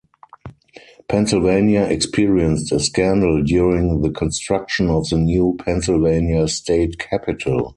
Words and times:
Pennsylvania 1.07 1.81
experienced 1.83 2.71
a 2.71 2.79
scandal 2.79 3.43
during 3.43 4.01
the 4.01 4.09
construction 4.09 4.89
of 4.89 5.07
the 5.09 5.17
new 5.17 5.55
Pennsylvania 5.63 6.47
State 6.47 6.97
Capitol. 6.97 7.69